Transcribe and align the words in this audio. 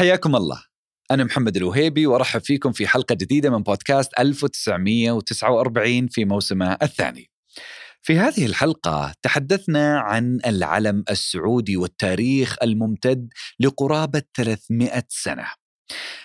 حياكم 0.00 0.36
الله. 0.36 0.62
أنا 1.10 1.24
محمد 1.24 1.56
الوهيبي 1.56 2.06
وأرحب 2.06 2.40
فيكم 2.40 2.72
في 2.72 2.86
حلقة 2.86 3.14
جديدة 3.14 3.50
من 3.50 3.62
بودكاست 3.62 4.10
1949 4.18 6.08
في 6.08 6.24
موسمه 6.24 6.78
الثاني. 6.82 7.30
في 8.02 8.18
هذه 8.18 8.46
الحلقة 8.46 9.12
تحدثنا 9.22 9.98
عن 9.98 10.38
العلم 10.46 11.04
السعودي 11.10 11.76
والتاريخ 11.76 12.56
الممتد 12.62 13.28
لقرابة 13.60 14.22
300 14.34 15.02
سنة. 15.08 15.46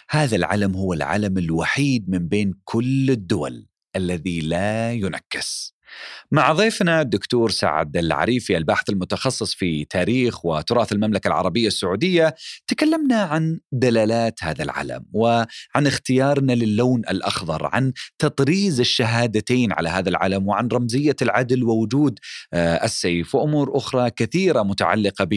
هذا 0.10 0.36
العلم 0.36 0.76
هو 0.76 0.94
العلم 0.94 1.38
الوحيد 1.38 2.10
من 2.10 2.28
بين 2.28 2.54
كل 2.64 3.12
الدول 3.12 3.68
الذي 3.96 4.42
لا 4.42 4.94
ينكس. 4.94 5.75
مع 6.32 6.54
ضيفنا 6.54 7.02
الدكتور 7.02 7.50
سعد 7.50 7.98
العريفي 7.98 8.58
الباحث 8.58 8.90
المتخصص 8.90 9.54
في 9.54 9.86
تاريخ 9.86 10.46
وتراث 10.46 10.92
المملكة 10.92 11.28
العربية 11.28 11.68
السعودية. 11.68 12.36
تكلمنا 12.68 13.22
عن 13.22 13.60
دلالات 13.72 14.44
هذا 14.44 14.64
العلم 14.64 15.06
وعن 15.14 15.48
اختيارنا 15.88 16.54
للون 16.54 17.02
الأخضر 17.10 17.70
عن 17.74 17.94
تطريز 18.20 18.80
الشهادتين 18.80 19.72
على 19.72 19.90
هذا 19.90 20.10
العلم 20.10 20.48
وعن 20.48 20.68
رمزية 20.68 21.16
العدل 21.22 21.64
ووجود 21.64 22.20
آه، 22.54 22.86
السيف. 22.86 23.36
وأمور 23.36 23.78
أخرى 23.78 24.10
كثيرة 24.10 24.64
متعلقة 24.64 25.28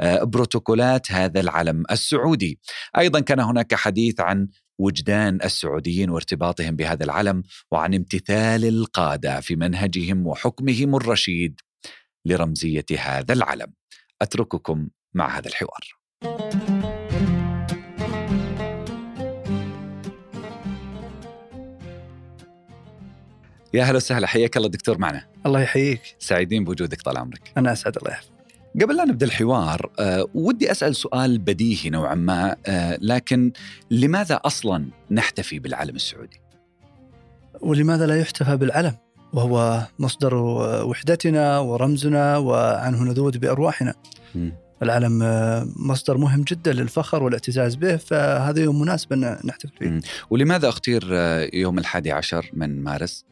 ببروتوكولات 0.00 1.12
هذا 1.12 1.40
العلم 1.40 1.82
السعودي. 1.90 2.58
أيضا 2.98 3.20
كان 3.20 3.40
هناك 3.40 3.74
حديث 3.74 4.20
عن 4.20 4.48
وجدان 4.78 5.38
السعوديين 5.44 6.10
وارتباطهم 6.10 6.76
بهذا 6.76 7.04
العلم 7.04 7.42
وعن 7.70 7.94
امتثال 7.94 8.64
القادة 8.64 9.40
في 9.40 9.56
منهجهم 9.56 10.26
وحكمهم 10.26 10.96
الرشيد 10.96 11.60
لرمزية 12.24 12.86
هذا 12.98 13.32
العلم. 13.32 13.72
أترككم 14.22 14.88
مع 15.14 15.38
هذا 15.38 15.48
الحوار. 15.48 15.80
يا 23.74 23.84
هلا 23.84 23.96
وسهلا 23.96 24.26
حياك 24.26 24.56
الله 24.56 24.68
دكتور 24.68 24.98
معنا 24.98 25.26
الله 25.46 25.60
يحييك 25.60 26.16
سعيدين 26.18 26.64
بوجودك 26.64 27.02
طال 27.02 27.18
عمرك 27.18 27.52
أنا 27.56 27.72
أسعد 27.72 27.96
الله 27.96 28.10
يحفظك 28.10 28.33
قبل 28.82 28.96
لا 28.96 29.04
نبدأ 29.04 29.26
الحوار 29.26 29.90
أه 29.98 30.26
ودي 30.34 30.70
أسأل 30.70 30.96
سؤال 30.96 31.38
بديهي 31.38 31.90
نوعا 31.90 32.14
ما 32.14 32.56
أه 32.66 32.98
لكن 33.00 33.52
لماذا 33.90 34.40
أصلا 34.44 34.86
نحتفي 35.10 35.58
بالعلم 35.58 35.96
السعودي؟ 35.96 36.40
ولماذا 37.60 38.06
لا 38.06 38.20
يحتفى 38.20 38.56
بالعلم؟ 38.56 38.94
وهو 39.32 39.82
مصدر 39.98 40.34
وحدتنا 40.84 41.58
ورمزنا 41.58 42.36
وعنه 42.36 43.02
نذود 43.04 43.36
بأرواحنا. 43.36 43.94
مم. 44.34 44.52
العلم 44.82 45.22
آه، 45.22 45.68
مصدر 45.76 46.16
مهم 46.16 46.42
جدا 46.42 46.72
للفخر 46.72 47.22
والاعتزاز 47.22 47.74
به 47.74 47.96
فهذا 47.96 48.62
يوم 48.62 48.80
مناسب 48.80 49.12
أن 49.12 49.38
نحتفل 49.44 49.72
فيه. 49.78 49.88
مم. 49.88 50.00
ولماذا 50.30 50.68
أختير 50.68 51.08
آه، 51.12 51.50
يوم 51.52 51.78
الحادي 51.78 52.12
عشر 52.12 52.50
من 52.52 52.82
مارس؟ 52.82 53.24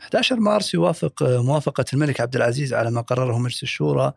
11 0.00 0.40
مارس 0.40 0.74
يوافق 0.74 1.22
آه، 1.22 1.42
موافقة 1.42 1.84
الملك 1.92 2.20
عبد 2.20 2.36
العزيز 2.36 2.74
على 2.74 2.90
ما 2.90 3.00
قرره 3.00 3.38
مجلس 3.38 3.62
الشورى 3.62 4.12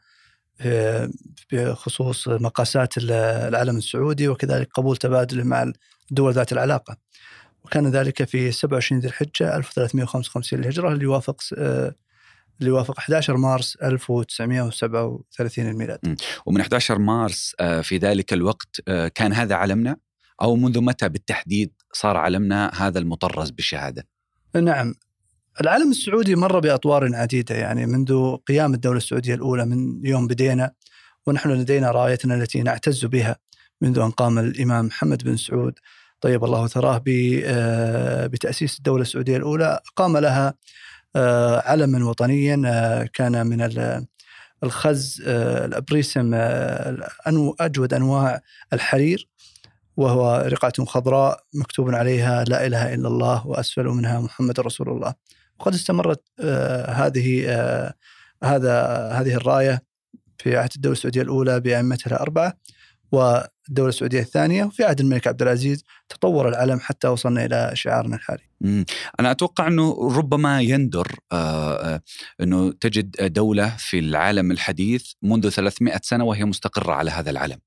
بخصوص 1.52 2.28
مقاسات 2.28 2.98
ال- 2.98 3.12
العلم 3.48 3.78
السعودي 3.78 4.28
وكذلك 4.28 4.70
قبول 4.74 4.98
تبادله 4.98 5.44
مع 5.44 5.72
الدول 6.12 6.34
ذات 6.34 6.52
العلاقة. 6.52 6.98
وكان 7.66 7.88
ذلك 7.88 8.24
في 8.24 8.52
27 8.52 9.02
ذي 9.02 9.08
الحجة 9.08 9.56
1355 9.58 10.60
للهجرة 10.60 10.90
اللي 10.94 11.04
يوافق 11.04 11.42
آه، 11.58 11.96
اللي 12.60 12.70
يوافق 12.72 12.98
11 13.00 13.38
مارس 13.38 13.78
1937 13.84 15.70
الميلاد. 15.70 16.00
ومن 16.46 16.62
11 16.62 17.00
مارس 17.00 17.56
آه، 17.60 17.82
في 17.82 17.98
ذلك 17.98 18.34
الوقت 18.34 18.82
آه، 18.88 19.08
كان 19.08 19.34
هذا 19.34 19.56
علمنا؟ 19.56 19.98
أو 20.42 20.56
منذ 20.56 20.82
متى 20.82 21.10
بالتحديد 21.10 21.72
صار 21.94 22.18
علمنا 22.18 22.72
هذا 22.78 23.00
المطرز 23.00 23.50
بالشهادة؟ 23.50 24.08
نعم. 24.56 24.96
العالم 25.62 25.92
السعودي 25.92 26.36
مر 26.36 26.60
بأطوار 26.60 27.16
عديدة 27.16 27.56
يعني 27.56 27.86
منذ 27.86 28.36
قيام 28.36 28.74
الدولة 28.74 28.98
السعودية 28.98 29.34
الأولى 29.36 29.66
من 29.66 30.06
يوم 30.06 30.28
بدينا 30.28 30.72
ونحن 31.28 31.50
لدينا 31.50 31.92
رايتنا 31.92 32.36
التي 32.36 32.62
نعتز 32.62 33.06
بها 33.06 33.36
منذ 33.82 34.00
أن 34.00 34.12
قام 34.12 34.40
الإمام 34.40 34.86
محمد 34.86 35.24
بن 35.24 35.38
سعود. 35.38 35.74
طيب 36.22 36.44
الله 36.44 36.68
ثراه 36.68 37.04
آه، 37.46 38.28
بتأسيس 38.28 38.78
الدولة 38.78 39.02
السعودية 39.02 39.38
الأولى. 39.38 39.80
قام 39.96 40.18
لها 40.18 40.54
آه، 41.16 41.70
علما 41.70 42.06
وطنيا 42.06 42.62
آه، 42.66 43.10
كان 43.14 43.48
من 43.48 43.62
ال- 43.62 44.06
الخز 44.64 45.22
الأبريسم 45.28 46.32
أنو- 47.30 47.56
أجود 47.60 47.94
أنواع 47.94 48.42
الحرير 48.74 49.30
وهو 49.98 50.46
رقعة 50.48 50.86
خضراء 50.86 51.44
مكتوب 51.54 51.96
عليها 51.96 52.44
لا 52.44 52.66
إله 52.66 52.94
إلا 52.94 53.08
الله 53.08 53.48
وأسفل 53.48 53.86
منها 53.86 54.20
محمد 54.20 54.60
رسول 54.60 54.90
الله. 54.90 55.14
وقد 55.64 55.74
استمرت 55.74 56.24
آه، 56.40 56.92
هذه 56.92 57.46
آه، 57.48 57.94
هذا 58.44 59.08
هذه 59.12 59.34
الراية 59.34 59.84
في 60.38 60.58
عهد 60.58 60.70
الدولة 60.76 60.94
السعودية 60.94 61.22
الأولى 61.22 61.60
بأئمتها 61.60 62.12
الأربعة 62.12 62.54
والدولة 63.12 63.90
السعودية 63.90 64.20
الثانية 64.20 64.64
وفي 64.64 64.84
عهد 64.84 65.00
الملك 65.00 65.28
عبد 65.28 65.42
العزيز 65.42 65.84
تطور 66.10 66.50
العلم 66.50 66.80
حتى 66.80 67.08
وصلنا 67.08 67.46
إلى 67.46 67.72
شعارنا 67.74 68.16
الحالي 68.16 68.44
مم. 68.62 68.86
أنا 69.20 69.32
أتوقع 69.32 69.68
إنه 69.68 70.18
ربما 70.18 70.62
يندر 70.62 71.08
آه، 71.32 71.74
آه، 71.74 72.02
إنه 72.42 72.72
تجد 72.72 73.34
دولة 73.34 73.76
في 73.78 74.00
العالم 74.00 74.52
الحديث 74.52 75.12
منذ 75.22 75.50
300 75.50 76.00
سنة 76.04 76.24
وهي 76.24 76.46
مستقرة 76.46 76.94
على 76.94 77.12
هذا 77.12 77.30
العلم. 77.30 77.58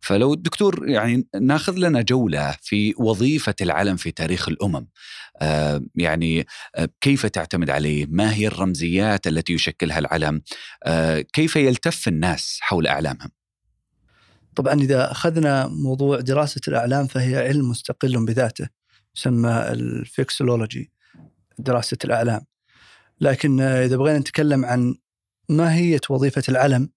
فلو 0.00 0.34
الدكتور 0.34 0.88
يعني 0.88 1.26
ناخذ 1.40 1.76
لنا 1.76 2.02
جولة 2.02 2.56
في 2.62 2.94
وظيفة 2.98 3.54
العلم 3.60 3.96
في 3.96 4.10
تاريخ 4.10 4.48
الأمم. 4.48 4.86
آه، 5.40 5.82
يعني 5.94 6.46
آه، 6.74 6.88
كيف 7.00 7.26
تعتمد 7.26 7.70
عليه؟ 7.70 8.06
ما 8.08 8.34
هي 8.34 8.46
الرمزيات 8.46 9.26
التي 9.26 9.52
يشكلها 9.52 9.98
العلم؟ 9.98 10.42
آه، 10.84 11.20
كيف 11.20 11.56
يلتف 11.56 12.08
الناس 12.08 12.58
حول 12.60 12.86
أعلامهم؟ 12.86 13.30
طبعا 14.56 14.74
إذا 14.74 15.10
أخذنا 15.10 15.66
موضوع 15.66 16.20
دراسة 16.20 16.60
الأعلام 16.68 17.06
فهي 17.06 17.36
علم 17.36 17.70
مستقل 17.70 18.26
بذاته 18.26 18.68
يسمى 19.16 19.50
الفيكسولوجي 19.50 20.90
دراسة 21.58 21.98
الأعلام 22.04 22.40
لكن 23.20 23.60
إذا 23.60 23.96
بغينا 23.96 24.18
نتكلم 24.18 24.64
عن 24.64 24.94
ماهية 25.48 26.00
وظيفة 26.10 26.42
العلم 26.48 26.90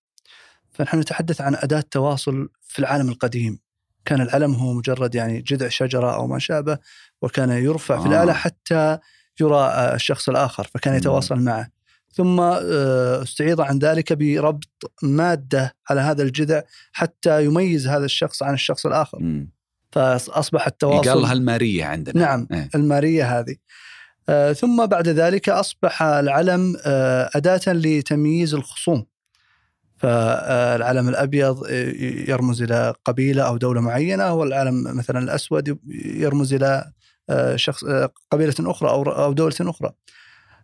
فنحن 0.75 0.99
نتحدث 0.99 1.41
عن 1.41 1.55
أداة 1.55 1.83
تواصل 1.91 2.49
في 2.61 2.79
العالم 2.79 3.09
القديم 3.09 3.59
كان 4.05 4.21
العلم 4.21 4.53
هو 4.53 4.73
مجرد 4.73 5.15
يعني 5.15 5.41
جذع 5.41 5.67
شجرة 5.67 6.15
أو 6.15 6.27
ما 6.27 6.39
شابه 6.39 6.77
وكان 7.21 7.49
يرفع 7.49 7.99
في 7.99 8.05
آه. 8.05 8.09
الأعلى 8.09 8.33
حتى 8.33 8.97
يرى 9.41 9.55
آه، 9.55 9.95
الشخص 9.95 10.29
الآخر 10.29 10.69
فكان 10.73 10.93
مم. 10.93 10.99
يتواصل 10.99 11.39
معه 11.39 11.67
ثم 12.11 12.39
آه، 12.39 13.23
استعيض 13.23 13.61
عن 13.61 13.79
ذلك 13.79 14.13
بربط 14.13 14.91
مادة 15.03 15.75
على 15.89 16.01
هذا 16.01 16.23
الجذع 16.23 16.61
حتى 16.91 17.45
يميز 17.45 17.87
هذا 17.87 18.05
الشخص 18.05 18.43
عن 18.43 18.53
الشخص 18.53 18.85
الآخر 18.85 19.19
مم. 19.19 19.51
فأصبح 19.91 20.67
التواصل 20.67 21.07
يقال 21.07 21.21
لها 21.21 21.33
الماريه 21.33 21.85
عندنا. 21.85 22.19
نعم 22.19 22.47
إيه. 22.51 22.69
المارية 22.75 23.39
هذه 23.39 23.55
آه، 24.29 24.53
ثم 24.53 24.85
بعد 24.85 25.07
ذلك 25.07 25.49
أصبح 25.49 26.03
العلم 26.03 26.75
آه، 26.85 27.29
أداة 27.35 27.61
لتمييز 27.67 28.53
الخصوم 28.53 29.05
فالعلم 29.97 31.09
الأبيض 31.09 31.63
آه، 31.69 31.93
يرمز 32.29 32.61
إلى 32.61 32.93
قبيلة 33.05 33.43
أو 33.43 33.57
دولة 33.57 33.81
معينة 33.81 34.33
والعلم 34.33 34.97
مثلا 34.97 35.19
الأسود 35.19 35.79
يرمز 36.05 36.53
إلى 36.53 36.91
آه، 37.29 37.55
شخص 37.55 37.83
آه، 37.83 38.09
قبيلة 38.31 38.53
أخرى 38.59 38.89
أو 38.89 39.03
أو 39.03 39.33
دولة 39.33 39.55
أخرى. 39.61 39.91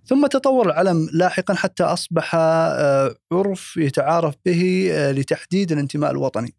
ثم 0.05 0.27
تطور 0.27 0.65
العلم 0.65 1.09
لاحقا 1.13 1.53
حتى 1.53 1.83
أصبح 1.83 2.31
آه، 2.35 3.15
عرف 3.31 3.77
يتعارف 3.77 4.35
به 4.45 4.91
لتحديد 5.15 5.71
الانتماء 5.71 6.11
الوطني. 6.11 6.55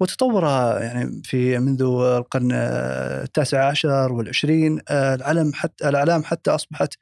وتطور 0.00 0.44
يعني 0.80 1.22
في 1.24 1.58
منذ 1.58 1.82
القرن 1.82 2.52
التاسع 2.52 3.68
عشر 3.68 4.12
والعشرين 4.12 4.80
العلم 4.90 5.52
حتى 5.54 5.88
الأعلام 5.88 6.24
حتى 6.24 6.50
أصبحت 6.50 6.94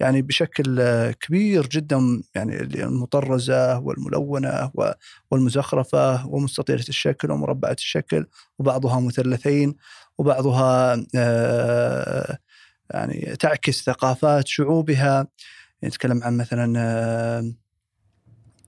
يعني 0.00 0.22
بشكل 0.22 0.80
آه، 0.80 1.10
كبير 1.10 1.66
جدا 1.66 2.22
يعني 2.34 2.60
المطرزة 2.60 3.78
والملونة 3.78 4.70
والمزخرفة 5.30 6.26
ومستطيلة 6.26 6.84
الشكل 6.88 7.30
ومربعة 7.30 7.76
الشكل 7.78 8.26
وبعضها 8.58 9.00
مثلثين 9.00 9.76
وبعضها 10.18 11.06
آه، 11.16 12.38
يعني 12.90 13.36
تعكس 13.36 13.84
ثقافات 13.84 14.48
شعوبها. 14.48 15.26
نتكلم 15.84 16.22
عن 16.22 16.36
مثلا 16.36 16.74
آه، 16.78 17.52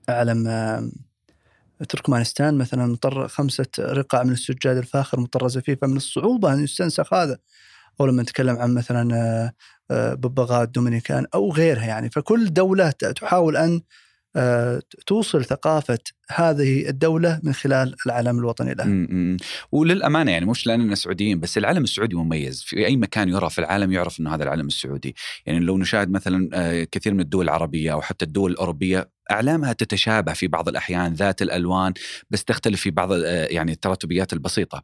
علم 0.09 0.47
آه، 0.47 0.89
تركمانستان 1.89 2.57
مثلا 2.57 2.85
مطر 2.85 3.27
خمسة 3.27 3.67
رقع 3.79 4.23
من 4.23 4.31
السجاد 4.31 4.77
الفاخر 4.77 5.19
مطرزة 5.19 5.61
فيه 5.61 5.75
فمن 5.75 5.97
الصعوبة 5.97 6.53
أن 6.53 6.63
يستنسخ 6.63 7.13
هذا. 7.13 7.37
أو 8.01 8.05
لما 8.05 8.23
نتكلم 8.23 8.55
عن 8.57 8.73
مثلا 8.73 9.15
آه، 9.15 9.51
آه، 9.91 10.13
ببغاء 10.13 10.63
الدومينيكان 10.63 11.25
أو 11.33 11.51
غيرها 11.53 11.85
يعني. 11.85 12.09
فكل 12.09 12.53
دولة 12.53 12.91
ت- 12.91 13.05
تحاول 13.05 13.57
أن 13.57 13.81
آه، 14.35 14.81
توصل 15.07 15.45
ثقافة 15.45 15.99
هذه 16.31 16.89
الدولة 16.89 17.39
من 17.43 17.53
خلال 17.53 17.95
العلم 18.05 18.39
الوطني 18.39 18.73
لها. 18.73 19.37
وللأمانة 19.71 20.31
يعني 20.31 20.45
مش 20.45 20.67
لاننا 20.67 20.95
سعوديين 20.95 21.39
بس 21.39 21.57
العلم 21.57 21.83
السعودي 21.83 22.15
مميز. 22.15 22.63
في 22.63 22.85
أي 22.85 22.97
مكان 22.97 23.29
يرى 23.29 23.49
في 23.49 23.59
العالم 23.59 23.91
يعرف 23.91 24.19
إنه 24.19 24.35
هذا 24.35 24.43
العلم 24.43 24.67
السعودي. 24.67 25.15
يعني 25.45 25.59
لو 25.59 25.77
نشاهد 25.77 26.11
مثلا 26.11 26.49
آه، 26.53 26.83
كثير 26.91 27.13
من 27.13 27.19
الدول 27.19 27.45
العربية 27.45 27.93
أو 27.93 28.01
حتى 28.01 28.25
الدول 28.25 28.51
الأوروبية 28.51 29.09
أعلامها 29.31 29.73
تتشابه 29.73 30.33
في 30.33 30.47
بعض 30.47 30.69
الأحيان 30.69 31.13
ذات 31.13 31.41
الألوان 31.41 31.93
بس 32.29 32.43
تختلف 32.43 32.81
في 32.81 32.91
بعض 32.91 33.11
آه، 33.11 33.45
يعني 33.45 33.71
التراتبيات 33.71 34.33
البسيطة. 34.33 34.83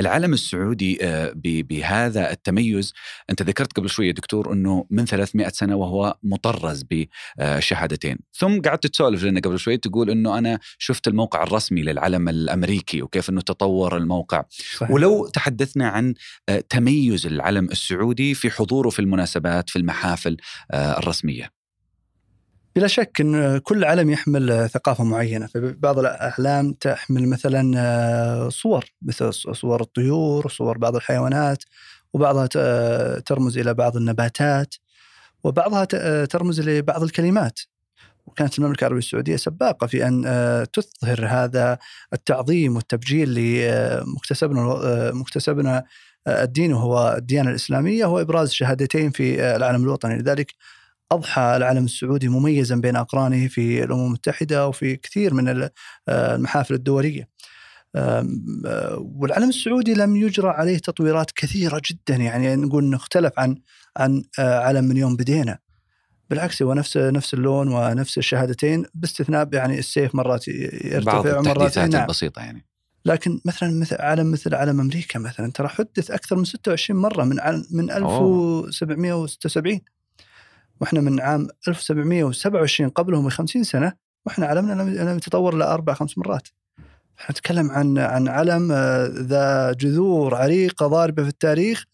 العلم 0.00 0.32
السعودي 0.32 0.98
آه، 1.02 1.32
بهذا 1.36 2.30
التميز 2.30 2.92
أنت 3.30 3.42
ذكرت 3.42 3.72
قبل 3.72 3.88
شوية 3.88 4.12
دكتور 4.12 4.52
إنه 4.52 4.86
من 4.90 5.04
300 5.04 5.48
سنة 5.48 5.76
وهو 5.76 6.16
مطرز 6.22 6.84
بشهادتين 6.90 8.18
ثم 8.32 8.60
قعدت 8.60 8.86
تسولف 8.86 9.24
لنا 9.24 9.40
قبل 9.40 9.58
شوية 9.58 9.76
تقول 9.76 10.10
إنه 10.10 10.38
أنا 10.38 10.58
شفت 10.78 11.08
الموقع 11.08 11.42
الرسمي 11.42 11.82
للعلم 11.82 12.28
الأمريكي 12.28 13.02
وكيف 13.02 13.30
إنه 13.30 13.40
تطور 13.40 13.96
الموقع. 13.96 14.44
صحيح. 14.76 14.90
ولو 14.90 15.26
تحدثنا 15.26 15.88
عن 15.88 16.14
آه، 16.48 16.64
تميز 16.68 17.26
العلم 17.26 17.64
السعودي 17.64 18.34
في 18.34 18.50
حضوره 18.50 18.88
في 18.88 18.98
المناسبات 18.98 19.70
في 19.70 19.76
المحافل 19.76 20.36
آه، 20.70 20.98
الرسمية. 20.98 21.50
بلا 22.76 22.86
شك 22.86 23.20
إن 23.20 23.58
كل 23.58 23.84
علم 23.84 24.10
يحمل 24.10 24.68
ثقافة 24.68 25.04
معينة. 25.04 25.46
فبعض 25.46 25.98
الأعلام 25.98 26.72
تحمل 26.72 27.28
مثلا 27.28 27.72
آه، 27.76 28.48
صور 28.48 28.84
مثل 29.02 29.34
صور 29.34 29.80
الطيور 29.80 30.48
صور 30.48 30.78
بعض 30.78 30.96
الحيوانات 30.96 31.64
وبعضها 32.12 32.46
ترمز 33.18 33.58
إلى 33.58 33.74
بعض 33.74 33.96
النباتات 33.96 34.74
وبعضها 35.44 35.84
ترمز 36.24 36.60
لبعض 36.60 37.02
الكلمات. 37.02 37.60
وكانت 38.26 38.58
المملكة 38.58 38.80
العربية 38.80 38.98
السعودية 38.98 39.36
سباقة 39.36 39.86
في 39.86 40.06
أن 40.08 40.24
آه، 40.26 40.64
تظهر 40.64 41.26
هذا 41.28 41.78
التعظيم 42.12 42.76
والتبجيل 42.76 43.34
لمكتسبنا 43.34 44.60
آه، 44.60 45.10
مكتسبنا 45.12 45.84
آه، 46.26 46.42
الدين 46.44 46.72
وهو 46.72 47.14
الديانة 47.18 47.50
الإسلامية 47.50 48.04
هو 48.04 48.20
إبراز 48.20 48.50
شهادتين 48.52 49.10
في 49.10 49.56
العالم 49.56 49.82
الوطني. 49.82 50.18
لذلك 50.18 50.54
أضحى 51.12 51.56
العلم 51.56 51.84
السعودي 51.84 52.28
مميزا 52.28 52.76
بين 52.76 52.96
أقرانه 52.96 53.48
في 53.48 53.84
الأمم 53.84 54.06
المتحدة 54.06 54.68
وفي 54.68 54.96
كثير 54.96 55.34
من 55.34 55.48
ال- 55.48 55.70
المحافل 56.08 56.74
الدولية. 56.74 57.28
والعلم 58.98 59.48
السعودي 59.48 59.94
لم 59.94 60.16
يجرى 60.16 60.48
عليه 60.48 60.78
تطويرات 60.78 61.30
كثيرة 61.30 61.82
جدا. 61.90 62.16
يعني 62.16 62.56
نقول 62.56 62.84
أنه 62.84 62.96
اختلف 62.96 63.32
عن 63.38 63.56
عن 63.96 64.22
علم 64.38 64.84
من 64.84 64.96
يوم 64.96 65.16
بدينا. 65.16 65.58
بالعكس 66.30 66.62
هو 66.62 66.74
نفس 66.74 66.96
نفس 66.96 67.34
اللون 67.34 67.68
ونفس 67.68 68.18
الشهادتين 68.18 68.84
باستثناء 68.94 69.48
يعني 69.52 69.78
السيف 69.78 70.14
مرات 70.14 70.44
بعض 70.48 71.26
يرتفع 71.26 71.38
ومرات 71.38 71.46
التحديثات 71.46 71.92
نعم 71.92 72.02
البسيطة 72.02 72.40
يعني 72.40 72.66
لكن 73.04 73.40
مثلا 73.44 73.80
مثل 73.80 73.96
علم 74.00 74.30
مثل 74.32 74.54
علم 74.54 74.80
أمريكا 74.80 75.18
مثلا 75.18 75.52
ترى 75.52 75.68
حدث 75.68 76.10
أكثر 76.10 76.36
من 76.36 76.44
26 76.44 77.00
مرة 77.00 77.24
من 77.24 77.36
من 77.70 77.90
أوه. 77.90 78.66
1776 78.66 79.80
وإحنا 80.80 81.00
من 81.00 81.20
عام 81.20 81.48
1727 81.68 82.90
قبلهم 82.90 83.26
ب 83.26 83.28
50 83.28 83.64
سنة 83.64 83.92
وإحنا 84.26 84.46
علمنا 84.46 84.82
لم 84.82 85.16
يتطور 85.16 85.54
إلا 85.54 85.74
أربع 85.74 85.94
خمس 85.94 86.18
مرات. 86.18 86.48
إحنا 87.18 87.30
نتكلم 87.30 87.70
عن 87.70 87.98
عن 87.98 88.28
علم 88.28 88.72
آه، 88.72 89.06
ذا 89.06 89.72
جذور 89.72 90.34
عريقة 90.34 90.86
ضاربة 90.86 91.22
في 91.22 91.28
التاريخ 91.28 91.84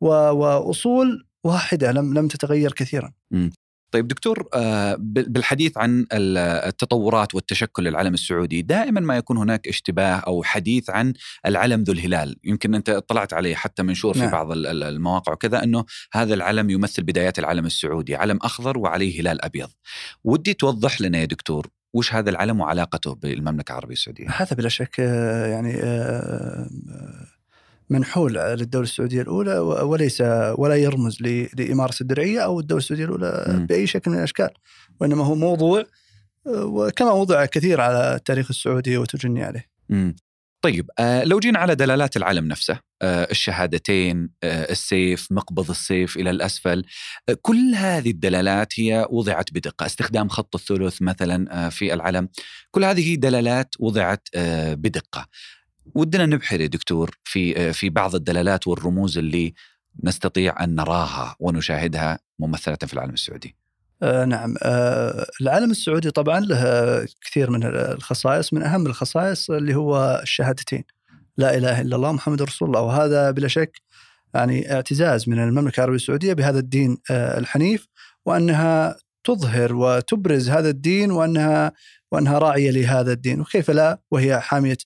وأصول 0.00 1.26
واحدة 1.44 1.92
لم 1.92 2.14
لم 2.14 2.28
تتغير 2.28 2.72
كثيرا. 2.72 3.12
طيب 3.90 4.08
دكتور 4.08 4.48
آه، 4.54 4.96
بال- 4.98 5.28
بالحديث 5.28 5.78
عن 5.78 6.00
ال- 6.12 6.38
التطورات 6.38 7.34
والتشكل 7.34 7.84
للعلم 7.84 8.14
السعودي 8.14 8.62
دائما 8.62 9.00
ما 9.00 9.16
يكون 9.16 9.36
هناك 9.36 9.68
اشتباه 9.68 10.14
أو 10.16 10.42
حديث 10.42 10.90
عن 10.90 11.12
العلم 11.46 11.82
ذو 11.82 11.92
الهلال. 11.92 12.36
يمكن 12.44 12.74
أنت 12.74 12.88
اطلعت 12.88 13.32
عليه 13.32 13.54
حتى 13.54 13.82
منشور 13.82 14.14
في 14.14 14.20
نعم. 14.20 14.30
بعض 14.30 14.52
ال- 14.52 14.66
ال- 14.66 14.82
المواقع 14.82 15.32
وكذا 15.32 15.62
أنه 15.62 15.84
هذا 16.12 16.34
العلم 16.34 16.70
يمثل 16.70 17.02
بدايات 17.02 17.38
العلم 17.38 17.66
السعودي. 17.66 18.16
علم 18.16 18.38
أخضر 18.42 18.78
وعليه 18.78 19.20
هلال 19.20 19.44
أبيض. 19.44 19.70
ودي 20.24 20.54
توضح 20.54 21.00
لنا 21.00 21.18
يا 21.18 21.24
دكتور 21.24 21.66
وش 21.94 22.14
هذا 22.14 22.30
العلم 22.30 22.60
وعلاقته 22.60 23.14
بالمملكة 23.14 23.72
العربية 23.72 23.94
السعودية؟ 23.94 24.26
هذا 24.30 24.56
بلا 24.56 24.68
شك 24.68 24.96
آه، 25.00 25.46
يعني 25.46 25.74
آه، 25.82 26.70
منحول 27.90 28.34
للدولة 28.34 28.84
السعودية 28.84 29.22
الأولى 29.22 29.58
و- 29.58 29.88
وليس 29.90 30.20
ولا 30.58 30.74
يرمز 30.76 31.22
ل- 31.22 31.48
لإمارة 31.58 31.94
الدرعية 32.00 32.40
أو 32.40 32.60
الدولة 32.60 32.78
السعودية 32.78 33.04
الأولى 33.04 33.44
مم. 33.48 33.66
بأي 33.66 33.86
شكل 33.86 34.10
من 34.10 34.18
الأشكال 34.18 34.50
وإنما 35.00 35.24
هو 35.24 35.34
موضوع 35.34 35.84
وكما 36.46 37.10
وضع 37.12 37.44
كثير 37.44 37.80
على 37.80 38.14
التاريخ 38.14 38.46
السعودي 38.50 38.96
وتجني 38.96 39.42
عليه. 39.44 39.64
مم. 39.88 40.16
طيب 40.62 40.90
آه 40.98 41.24
لو 41.24 41.38
جينا 41.38 41.58
على 41.58 41.74
دلالات 41.74 42.16
العلم 42.16 42.44
نفسه 42.48 42.80
آه 43.02 43.28
الشهادتين 43.30 44.30
آه 44.42 44.70
السيف 44.72 45.26
مقبض 45.32 45.70
السيف 45.70 46.16
إلى 46.16 46.30
الأسفل 46.30 46.84
آه 47.28 47.36
كل 47.42 47.74
هذه 47.74 48.10
الدلالات 48.10 48.80
هي 48.80 49.06
وضعت 49.10 49.52
بدقة 49.52 49.86
استخدام 49.86 50.28
خط 50.28 50.54
الثلث 50.54 51.02
مثلا 51.02 51.66
آه 51.66 51.68
في 51.68 51.94
العلم 51.94 52.28
كل 52.70 52.84
هذه 52.84 53.14
دلالات 53.14 53.74
وضعت 53.78 54.28
آه 54.34 54.74
بدقة 54.74 55.26
ودنا 55.94 56.26
نبحر 56.26 56.60
يا 56.60 56.66
دكتور 56.66 57.18
في 57.24 57.72
في 57.72 57.90
بعض 57.90 58.14
الدلالات 58.14 58.66
والرموز 58.66 59.18
اللي 59.18 59.54
نستطيع 60.04 60.64
أن 60.64 60.74
نراها 60.74 61.36
ونشاهدها 61.40 62.18
ممثلة 62.38 62.76
في 62.76 62.94
العالم 62.94 63.12
السعودي. 63.12 63.56
آه 64.02 64.24
نعم. 64.24 64.54
آه 64.62 65.26
العالم 65.40 65.70
السعودي 65.70 66.10
طبعا 66.10 66.40
له 66.40 67.06
كثير 67.26 67.50
من 67.50 67.64
الخصائص 67.64 68.52
من 68.52 68.62
أهم 68.62 68.86
الخصائص 68.86 69.50
اللي 69.50 69.74
هو 69.74 70.20
الشهادتين. 70.22 70.84
لا 71.36 71.56
إله 71.56 71.80
إلا 71.80 71.96
الله 71.96 72.12
محمد 72.12 72.42
رسول 72.42 72.68
الله. 72.68 72.80
وهذا 72.80 73.30
بلا 73.30 73.48
شك 73.48 73.80
يعني 74.34 74.72
اعتزاز 74.72 75.28
من 75.28 75.38
المملكة 75.38 75.76
العربية 75.76 75.96
السعودية 75.96 76.32
بهذا 76.32 76.58
الدين 76.58 76.98
آه 77.10 77.38
الحنيف 77.38 77.86
وأنها 78.26 78.96
تظهر 79.24 79.74
وتبرز 79.74 80.50
هذا 80.50 80.68
الدين 80.68 81.10
وأنها 81.10 81.72
وأنها 82.12 82.38
راعية 82.38 82.70
لهذا 82.70 83.12
الدين. 83.12 83.40
وكيف 83.40 83.70
لا؟ 83.70 84.00
وهي 84.10 84.40
حامية 84.40 84.78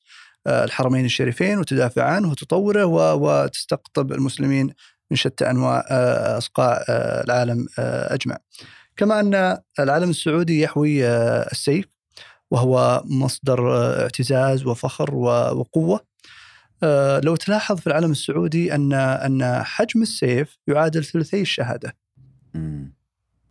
الحرمين 0.47 1.05
الشريفين 1.05 1.59
وتدافع 1.59 2.03
عنه 2.05 2.31
وتطوره 2.31 2.85
وتستقطب 3.15 4.13
المسلمين 4.13 4.75
من 5.11 5.17
شتى 5.17 5.51
أنواع 5.51 5.85
آه 5.91 6.39
أصقاع 6.39 6.85
آه 6.89 7.25
العالم 7.25 7.67
آه 7.79 8.15
أجمع. 8.15 8.39
كما 8.97 9.21
أن 9.21 9.59
العالم 9.79 10.11
السعودي 10.11 10.61
يحوي 10.61 11.07
آه، 11.07 11.49
السيف 11.53 11.85
وهو 12.51 13.03
مصدر 13.05 13.77
آه، 13.77 14.03
اعتزاز 14.03 14.67
وفخر 14.67 15.15
وقوة. 15.15 16.01
آه، 16.83 17.21
لو 17.21 17.37
تلاحظ 17.37 17.79
في 17.81 17.87
العالم 17.87 18.11
السعودي 18.11 18.75
ان 18.75 18.93
أن 18.93 19.63
حجم 19.63 20.03
السيف 20.03 20.59
يعادل 20.67 21.05
ثلثي 21.05 21.41
الشهادة. 21.41 21.97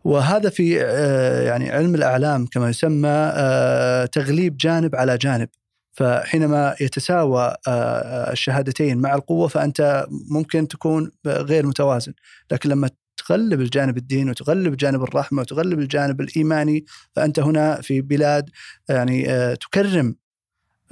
وهذا 0.04 0.50
في 0.50 0.82
آه، 0.82 1.42
يعني 1.42 1.70
علم 1.70 1.94
الأعلام 1.94 2.46
كما 2.46 2.70
يسمى 2.70 3.08
آه، 3.08 4.06
تغليب 4.06 4.56
جانب 4.56 4.96
على 4.96 5.18
جانب. 5.18 5.48
فحينما 5.94 6.74
يتساوى 6.80 7.54
آه، 7.68 8.32
الشهادتين 8.32 8.98
مع 8.98 9.14
القوة 9.14 9.48
فأنت 9.48 10.06
ممكن 10.30 10.68
تكون 10.68 11.10
غير 11.26 11.66
متوازن، 11.66 12.12
لكن 12.52 12.68
لما 12.68 12.90
تغلب 13.16 13.60
الجانب 13.60 13.96
الدين 13.96 14.30
وتغلب 14.30 14.72
الجانب 14.72 15.02
الرحمة 15.02 15.40
وتغلب 15.40 15.78
الجانب 15.78 16.20
الإيماني 16.20 16.84
فأنت 17.12 17.38
هنا 17.38 17.80
في 17.80 18.00
بلاد 18.00 18.50
يعني 18.88 19.30
آه، 19.30 19.54
تكرم 19.54 20.16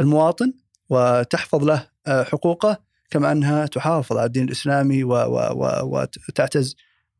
المواطن 0.00 0.52
وتحفظ 0.90 1.64
له 1.64 1.88
آه، 2.06 2.22
حقوقه 2.22 2.78
كما 3.10 3.32
أنها 3.32 3.66
تحافظ 3.66 4.16
على 4.16 4.26
الدين 4.26 4.48
و- 5.52 5.82
وتعتز 6.28 6.76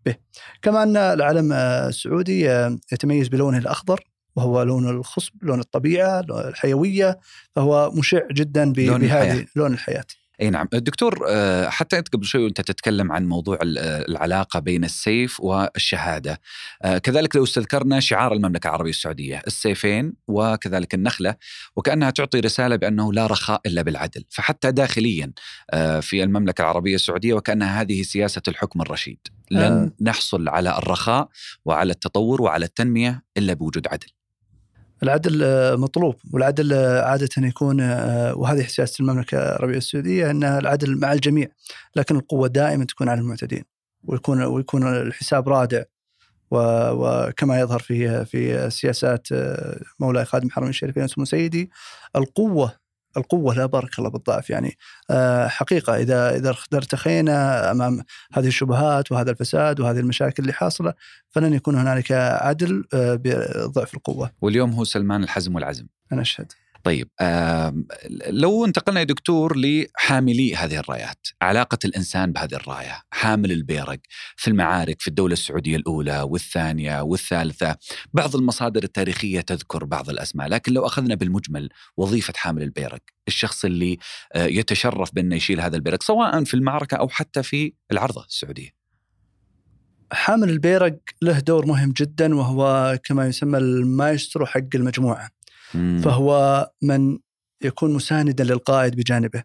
به. 0.07 0.15
كما 0.63 0.83
أن 0.83 0.97
العلم 0.97 1.53
آه، 1.53 1.89
السعودي 1.89 2.51
آه، 2.51 2.79
يتميز 2.93 3.29
بلونه 3.29 3.59
الأخضر 3.59 4.01
وهو 4.37 4.63
لون 4.63 4.89
الخصب، 4.89 5.33
لون 5.43 5.61
الطبيعة، 5.61 6.21
لون 6.29 6.41
الحيوية، 6.41 7.19
فهو 7.57 7.91
مشع 7.91 8.21
جدا 8.33 8.65
لون 8.65 8.75
بهذه 8.75 9.05
الحياة. 9.05 9.47
لون 9.57 9.73
الحياة. 9.73 10.05
أي 10.43 10.51
نعم 10.51 10.69
دكتور 10.73 11.27
آه، 11.29 11.69
حتى 11.69 11.99
أنت 11.99 12.09
قبل 12.09 12.25
شوي 12.25 12.45
وأنت 12.45 12.61
تتكلم 12.61 13.13
عن 13.13 13.27
موضوع 13.27 13.59
آه، 13.63 14.05
العلاقة 14.09 14.61
بين 14.61 14.85
السيف 14.85 15.41
والشهادة 15.41 16.41
آه، 16.83 16.99
كذلك 16.99 17.37
لو 17.37 17.45
استذكرنا 17.45 18.01
شعار 18.01 18.33
المملكة 18.33 18.69
العربية 18.69 18.91
السعودية 18.91 19.43
السيفين 19.47 20.13
وكذلك 20.29 20.95
النخلة 20.95 21.35
وكأنها 21.77 22.11
تعطي 22.11 22.41
رسالة 22.41 22.77
بأنه 22.77 23.13
لا 23.13 23.27
رخاء 23.27 23.61
إلا 23.67 23.83
بالعدل 23.83 24.25
فحتى 24.31 24.73
داخليا 24.73 25.33
في 26.01 26.23
المملكة 26.23 26.63
العربية 26.63 26.95
السعودية 26.95 27.35
وكأنها 27.35 27.81
هذه 27.81 28.03
سياسة 28.03 28.43
الحكم 28.49 28.81
الرشيد 28.81 29.19
لن 29.51 29.61
آه. 29.61 29.93
نحصل 30.01 30.49
على 30.49 30.79
الرخاء 30.79 31.29
وعلى 31.65 31.93
التطور 31.93 32.43
وعلى 32.43 32.65
التنمية 32.65 33.23
إلا 33.37 33.53
بوجود 33.53 33.89
عدل 33.89 34.22
العدل 35.03 35.43
آه، 35.43 35.77
مطلوب. 35.77 36.15
والعدل 36.33 36.73
آه، 36.73 37.03
عادة 37.03 37.29
يكون 37.39 37.81
آه، 37.81 38.35
وهذه 38.39 38.67
سياسة 38.67 39.03
المملكة 39.03 39.39
العربية 39.39 39.77
السعودية 39.77 40.31
أن 40.31 40.45
العدل 40.45 41.01
مع 41.01 41.13
الجميع. 41.13 41.49
لكن 41.97 42.17
القوة 42.17 42.49
دائما 42.49 42.85
تكون 42.85 43.09
على 43.09 43.21
المعتدين 43.21 43.65
ويكون 44.05 44.43
ويكون 44.43 44.97
الحساب 44.97 45.49
رادع. 45.49 45.83
وكما 46.51 47.61
يظهر 47.61 47.79
في 47.79 48.25
في 48.25 48.71
سياسات 48.71 49.29
مولاي 50.01 50.25
خادم 50.25 50.51
حرمين 50.51 50.71
الشريفين 50.71 51.07
سمو 51.07 51.25
سيدي 51.25 51.71
القوة 52.17 52.82
القوة 53.17 53.55
لا 53.55 53.67
بارك 53.67 53.99
الله 53.99 54.11
بالضعف 54.11 54.51
يعني. 54.51 54.77
آه، 55.11 55.49
حقيقة 55.49 55.97
إذا 55.97 56.37
إذا 56.37 56.55
ارتخينا 56.75 57.71
أمام 57.71 58.05
هذه 58.33 58.47
الشبهات 58.47 59.13
وهذا 59.13 59.31
الفساد 59.31 59.81
وهذه 59.81 59.99
المشاكل 59.99 60.43
اللي 60.43 60.53
حاصلة 60.53 60.95
فلن 61.31 61.53
يكون 61.53 61.75
هنالك 61.75 62.13
عدل 62.13 62.85
آه، 62.95 63.21
بضعف 63.25 63.95
القوة. 63.95 64.31
واليوم 64.41 64.71
هو 64.71 64.85
سلمان 64.85 65.23
الحزم 65.23 65.55
والعزم. 65.55 65.87
أنا 66.13 66.21
أشهد. 66.21 66.53
طيب 66.85 67.09
لو 68.29 68.65
انتقلنا 68.65 69.01
يا 69.01 69.05
دكتور 69.05 69.59
لحاملي 69.59 70.57
هذه 70.57 70.79
الرايات 70.79 71.27
علاقة 71.43 71.79
الإنسان 71.85 72.33
بهذه 72.33 72.55
الراية 72.55 73.03
حامل 73.11 73.53
البيرق 73.53 73.99
في 74.37 74.49
المعارك 74.49 75.01
في 75.01 75.09
الدولة 75.09 75.33
السعودية 75.33 75.77
الأولى 75.77 76.23
والثانية 76.23 77.01
والثالثة 77.01 77.77
بعض 78.13 78.37
المصادر 78.37 78.83
التاريخية 78.83 79.41
تذكر 79.41 79.85
بعض 79.85 80.11
الأسماء 80.11 80.49
لكن 80.49 80.73
لو 80.73 80.87
أخذنا 80.87 81.15
بالمجمل 81.15 81.69
وظيفة 81.97 82.33
حامل 82.37 82.63
البيرق 82.63 83.01
الشخص 83.29 83.65
اللي 83.65 83.99
آه، 84.35 84.47
يتشرف 84.47 85.15
بأنه 85.15 85.37
يشيل 85.37 85.61
هذا 85.61 85.77
البيرق 85.77 86.03
سواء 86.03 86.45
في 86.45 86.55
المعركة 86.55 86.97
أو 86.97 87.09
حتى 87.09 87.43
في 87.43 87.73
العرضة 87.93 88.25
السعودية. 88.25 88.71
حامل 90.13 90.51
البيرق 90.51 90.99
له 91.23 91.39
دور 91.39 91.67
مهم 91.67 91.93
جدا 91.93 92.35
وهو 92.35 92.99
كما 93.05 93.27
يسمى 93.27 93.59
المايسترو 93.59 94.47
حق 94.47 94.61
المجموعة. 94.75 95.31
فهو 95.73 96.71
من 96.83 97.19
يكون 97.63 97.93
مساندا 97.95 98.45
للقائد 98.45 98.97
بجانبه 98.97 99.43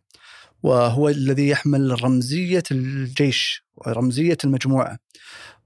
وهو 0.63 1.10
الذي 1.10 1.50
يحمل 1.50 2.03
رمزية 2.03 2.63
الجيش 2.72 3.63
ورمزية 3.75 4.38
المجموعة. 4.43 4.98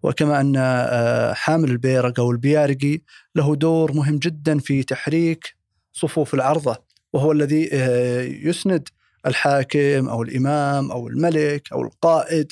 وكما 0.04 0.42
أن 0.42 0.54
آه، 0.58 1.34
حامل 1.34 1.72
البيرق 1.72 2.20
أو 2.20 2.32
البيارقي 2.32 3.02
له 3.36 3.56
دور 3.56 3.94
مهم 3.94 4.18
جدا 4.18 4.60
في 4.60 4.84
تحريك 4.84 5.56
صفوف 5.94 6.34
العرضة 6.34 6.78
وهو 7.14 7.32
الذي 7.32 7.70
آه، 7.74 8.22
يسند 8.22 8.90
الحاكم 9.26 10.10
أو 10.10 10.24
الإمام 10.24 10.92
أو 10.92 11.08
الملك 11.08 11.72
أو 11.74 11.82
القائد. 11.82 12.52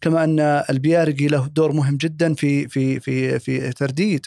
كما 0.00 0.24
أن 0.24 0.40
البيارقي 0.70 1.26
له 1.26 1.46
دور 1.46 1.72
مهم 1.72 1.96
جدا 1.96 2.34
في 2.34 2.68
في 2.68 3.00
في 3.00 3.38
في 3.38 3.72
ترديد 3.72 4.26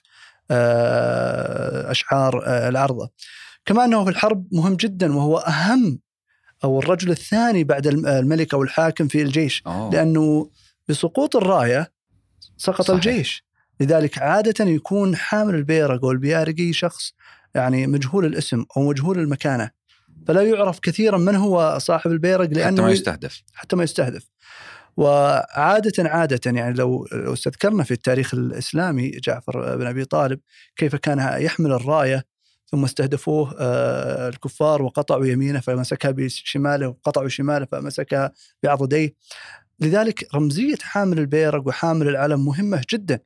آه، 0.51 1.91
أشعار 1.91 2.43
آه، 2.45 2.69
العرضة. 2.69 3.09
كما 3.65 3.85
أنه 3.85 4.03
في 4.03 4.09
الحرب 4.09 4.47
مهم 4.51 4.75
جدا 4.75 5.15
وهو 5.15 5.37
أهم 5.37 5.99
أو 6.63 6.79
الرجل 6.79 7.11
الثاني 7.11 7.63
بعد 7.63 7.87
الم- 7.87 8.05
الملك 8.07 8.53
أو 8.53 8.63
الحاكم 8.63 9.07
في 9.07 9.21
الجيش. 9.21 9.63
أوه. 9.67 9.91
لأنه 9.91 10.49
بسقوط 10.87 11.35
الراية 11.35 11.91
سقط 12.57 12.81
صحيح. 12.81 12.95
الجيش. 12.95 13.45
لذلك 13.79 14.17
عادة 14.17 14.65
يكون 14.65 15.15
حامل 15.15 15.55
البيرق 15.55 16.03
أو 16.05 16.11
البيارقي 16.11 16.73
شخص 16.73 17.13
يعني 17.55 17.87
مجهول 17.87 18.25
الاسم 18.25 18.65
أو 18.77 18.89
مجهول 18.89 19.19
المكانة. 19.19 19.71
فلا 20.27 20.41
يعرف 20.41 20.79
كثيرا 20.79 21.17
من 21.17 21.35
هو 21.35 21.77
صاحب 21.81 22.11
البيرق 22.11 22.45
حتى 22.45 22.53
لأنه 22.53 22.81
ما 22.83 22.91
يستهدف. 22.91 23.41
حتى 23.53 23.75
ما 23.75 23.83
يستهدف. 23.83 24.25
وعادة 24.97 26.09
عادة 26.09 26.51
يعني 26.51 26.73
لو 26.73 27.07
لو 27.11 27.33
استذكرنا 27.33 27.83
في 27.83 27.91
التاريخ 27.91 28.33
الإسلامي 28.33 29.09
جعفر 29.09 29.75
بن 29.77 29.87
أبي 29.87 30.05
طالب 30.05 30.39
كيف 30.75 30.95
كان 30.95 31.41
يحمل 31.41 31.71
الراية 31.71 32.25
ثم 32.71 32.83
استهدفوه 32.83 33.55
آه، 33.59 34.29
الكفار 34.29 34.81
وقطعوا 34.81 35.25
يمينه 35.25 35.59
فمسكها 35.59 36.11
بشماله 36.11 36.87
وقطعوا 36.87 37.27
شماله 37.27 37.65
فمسكها 37.71 38.31
بعضديه 38.63 39.13
لذلك 39.81 40.27
رمزية 40.35 40.75
حامل 40.81 41.19
البيرق 41.19 41.67
وحامل 41.67 42.07
العلم 42.07 42.45
مهمة 42.45 42.81
جدا. 42.91 43.19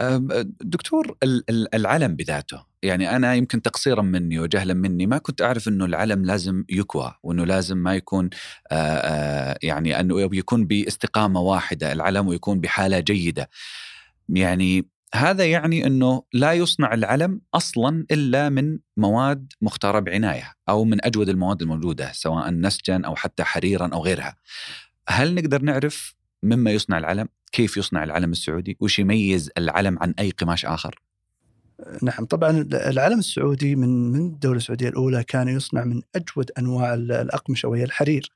أم، 0.00 0.28
دكتور 0.60 1.16
ال- 1.22 1.44
ال- 1.50 1.74
العلم 1.74 2.16
بذاته 2.16 2.64
يعني 2.82 3.16
أنا 3.16 3.34
يمكن 3.34 3.62
تقصيرا 3.62 4.02
مني 4.02 4.38
وجهلا 4.38 4.74
مني 4.74 5.06
ما 5.06 5.18
كنت 5.18 5.42
أعرف 5.42 5.68
أنه 5.68 5.84
العلم 5.84 6.24
لازم 6.24 6.64
يكوى 6.68 7.14
وأنه 7.22 7.44
لازم 7.44 7.78
ما 7.78 7.94
يكون 7.94 8.30
آه، 8.72 8.74
آه، 8.74 9.58
يعني 9.62 10.00
أنه 10.00 10.20
يكون 10.20 10.66
باستقامة 10.66 11.40
واحدة 11.40 11.92
العلم 11.92 12.28
ويكون 12.28 12.60
بحالة 12.60 13.00
جيدة. 13.00 13.50
يعني 14.28 14.88
هذا 15.14 15.44
يعني 15.44 15.86
أنه 15.86 16.22
لا 16.32 16.52
يصنع 16.52 16.94
العلم 16.94 17.40
أصلا 17.54 18.06
إلا 18.10 18.48
من 18.48 18.78
مواد 18.96 19.52
مختارة 19.62 19.98
بعناية 19.98 20.52
أو 20.68 20.84
من 20.84 21.04
أجود 21.04 21.28
المواد 21.28 21.62
الموجودة 21.62 22.12
سواء 22.12 22.50
نسجا 22.50 23.02
أو 23.06 23.16
حتى 23.16 23.44
حريرا 23.44 23.90
أو 23.92 24.04
غيرها. 24.04 24.36
هل 25.10 25.34
نقدر 25.34 25.62
نعرف 25.62 26.14
مما 26.42 26.70
يصنع 26.70 26.98
العلم؟ 26.98 27.28
كيف 27.52 27.76
يصنع 27.76 28.04
العلم 28.04 28.30
السعودي؟ 28.32 28.76
وش 28.80 28.98
يميز 28.98 29.50
العلم 29.58 29.98
عن 29.98 30.14
أي 30.18 30.30
قماش 30.30 30.66
آخر؟ 30.66 31.00
نعم 32.02 32.24
طبعا 32.24 32.68
العلم 32.72 33.18
السعودي 33.18 33.76
من 33.76 34.12
من 34.12 34.20
الدولة 34.26 34.56
السعودية 34.56 34.88
الأولى 34.88 35.24
كان 35.24 35.48
يصنع 35.48 35.84
من 35.84 36.02
أجود 36.16 36.50
أنواع 36.58 36.94
ال- 36.94 37.12
الأقمشة 37.12 37.68
وهي 37.68 37.84
الحرير 37.84 38.32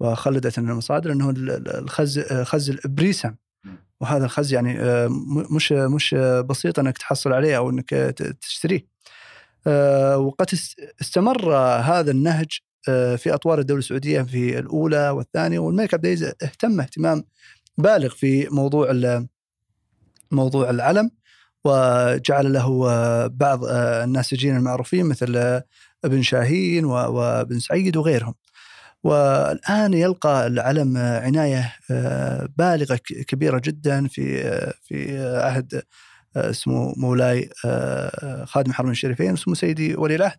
وخلدت 0.00 0.58
لنا 0.58 0.72
المصادر 0.72 1.12
أنه 1.12 1.30
ال- 1.30 1.50
ال- 1.50 1.76
الخز 1.76 2.20
خز 2.42 2.70
الإبريسم 2.70 3.34
وهذا 4.00 4.24
الخز 4.24 4.52
يعني 4.52 4.80
آه، 4.80 5.08
مش 5.50 5.72
مش 5.72 6.14
بسيط 6.48 6.78
أنك 6.78 6.98
تحصل 6.98 7.32
عليه 7.32 7.56
أو 7.56 7.70
أنك 7.70 7.90
ت- 7.90 8.36
تشتريه. 8.40 8.86
آه، 9.66 10.18
وقد 10.18 10.46
است- 10.52 10.80
استمر 11.00 11.54
هذا 11.80 12.10
النهج 12.10 12.58
في 13.16 13.34
أطوار 13.34 13.58
الدولة 13.58 13.78
السعودية 13.78 14.22
في 14.22 14.58
الأولى 14.58 15.10
والثانية 15.10 15.58
والملك 15.58 15.94
عبد 15.94 16.06
العزيز 16.06 16.32
اهتم 16.42 16.80
اهتمام 16.80 17.24
بالغ 17.78 18.08
في 18.08 18.48
موضوع 18.50 18.92
موضوع 20.30 20.70
العلم 20.70 21.10
وجعل 21.64 22.52
له 22.52 22.90
آه، 22.90 23.26
بعض 23.26 23.64
آه، 23.64 24.04
الناسجين 24.04 24.56
المعروفين 24.56 25.06
مثل 25.06 25.36
آه، 25.36 25.64
ابن 26.04 26.22
شاهين 26.22 26.84
وابن 26.84 27.58
سعيد 27.58 27.96
وغيرهم. 27.96 28.34
والآن 29.04 29.94
يلقى 29.94 30.46
العلم 30.46 30.96
آه، 30.96 31.20
عناية 31.20 31.72
آه، 31.90 32.48
بالغة 32.58 33.00
كبيرة 33.28 33.60
جدا 33.64 34.08
في 34.08 34.42
آه، 34.42 34.74
في 34.82 35.18
آه، 35.18 35.42
عهد 35.46 35.82
آه، 36.36 36.50
اسمه 36.50 36.94
مولاي 36.96 37.50
آه، 37.64 38.44
خادم 38.44 38.72
حرمين 38.72 38.92
الشريفين 38.92 39.30
واسمه 39.30 39.54
سيدي 39.54 39.94
ولي 39.96 40.14
العهد. 40.14 40.38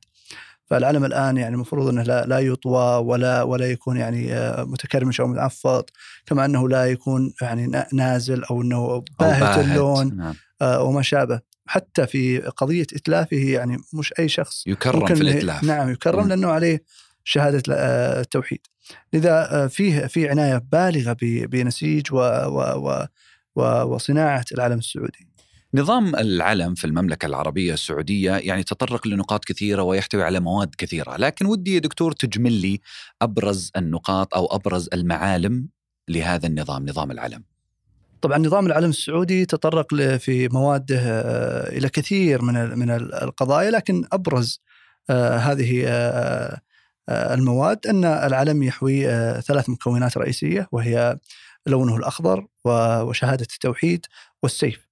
فالعلم 0.69 1.05
الآن 1.05 1.37
يعني 1.37 1.55
المفروض 1.55 1.87
أنه 1.87 2.03
لا, 2.03 2.25
لا 2.25 2.39
يطوى 2.39 2.95
ولا 3.05 3.43
ولا 3.43 3.71
يكون 3.71 3.97
يعني 3.97 4.33
آه، 4.33 4.63
متكرمش 4.63 5.21
أو 5.21 5.27
منعفض 5.27 5.83
كما 6.25 6.45
أنه 6.45 6.69
لا 6.69 6.85
يكون 6.85 7.33
يعني 7.41 7.67
نا- 7.67 7.87
نازل 7.93 8.43
أو 8.43 8.61
أنه 8.61 9.03
باهت 9.19 9.65
اللون 9.65 10.17
نعم. 10.17 10.33
آه، 10.61 10.83
وما 10.83 11.01
شابه 11.01 11.39
حتى 11.65 12.07
في 12.07 12.39
قضية 12.39 12.87
إتلافه 12.95 13.37
يعني 13.37 13.77
مش 13.93 14.13
أي 14.19 14.29
شخص 14.29 14.67
يكرم 14.67 15.05
في 15.05 15.21
الإتلاف 15.21 15.63
نعم 15.63 15.89
يكرم 15.91 16.23
مم. 16.23 16.29
لأنه 16.29 16.47
عليه 16.51 16.83
شهادة 17.23 17.63
آه، 17.73 18.21
التوحيد. 18.21 18.59
لذا 19.13 19.67
فيه 19.67 20.05
في 20.05 20.29
عناية 20.29 20.63
بالغة 20.71 21.17
بنسيج 21.21 22.13
و 22.13 22.17
و 22.47 23.05
و 23.55 23.61
وصناعة 23.95 24.45
العلم 24.51 24.77
السعودي. 24.77 25.27
نظام 25.73 26.15
العلم 26.15 26.75
في 26.75 26.85
المملكة 26.85 27.25
العربية 27.25 27.73
السعودية 27.73 28.31
يعني 28.31 28.63
تطرق 28.63 29.07
لنقاط 29.07 29.45
كثيرة 29.45 29.83
ويحتوي 29.83 30.23
على 30.23 30.39
مواد 30.39 30.75
كثيرة 30.77 31.17
لكن 31.17 31.45
ودي 31.45 31.73
يا 31.73 31.79
دكتور 31.79 32.11
تجمل 32.11 32.51
لي 32.53 32.79
أبرز 33.21 33.71
النقاط 33.75 34.33
أو 34.35 34.45
أبرز 34.45 34.89
المعالم 34.93 35.67
لهذا 36.09 36.47
النظام 36.47 36.85
نظام 36.89 37.11
العلم 37.11 37.43
طبعا 38.21 38.37
نظام 38.37 38.65
العلم 38.65 38.89
السعودي 38.89 39.45
تطرق 39.45 39.93
في 40.17 40.47
مواده 40.47 40.99
آه، 40.99 41.77
إلى 41.77 41.89
كثير 41.89 42.41
من 42.41 42.79
من 42.79 42.89
ال- 42.89 43.13
القضايا 43.13 43.71
لكن 43.71 44.05
أبرز 44.11 44.61
آه، 45.09 45.37
هذه 45.37 45.83
آه، 45.87 46.61
المواد 47.09 47.87
أن 47.87 48.05
العلم 48.05 48.63
يحوي 48.63 49.03
ثلاث 49.41 49.69
مكونات 49.69 50.17
رئيسية 50.17 50.67
وهي 50.71 51.17
لونه 51.67 51.95
الأخضر 51.95 52.47
وشهادة 52.65 53.47
التوحيد 53.53 54.05
والسيف. 54.43 54.86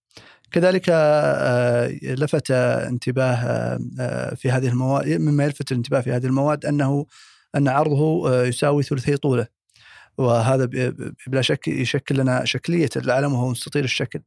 كذلك 0.56 0.86
آه، 0.90 1.88
لفت 2.04 2.52
انتباه 2.52 3.34
آه، 3.34 3.80
آه، 4.00 4.36
في 4.36 4.52
هذه 4.52 4.68
المواد 4.68 5.08
مما 5.08 5.44
يلفت 5.44 5.72
الانتباه 5.72 6.02
في 6.02 6.12
هذه 6.12 6.26
المواد 6.26 6.66
أنه 6.66 7.06
أن 7.56 7.68
عرضه 7.68 8.44
يساوي 8.44 8.84
ثلثي 8.84 9.18
طوله. 9.18 9.48
وهذا 10.18 10.66
بلا 11.28 11.42
شك 11.42 11.68
يشكل 11.68 12.18
لنا 12.18 12.46
شكلية 12.46 12.90
العلم 12.96 13.34
وهو 13.34 13.50
مستطيل 13.50 13.84
الشكل. 13.84 14.20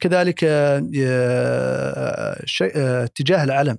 كذلك 0.00 0.44
اتجاه 2.64 3.44
العلم. 3.44 3.78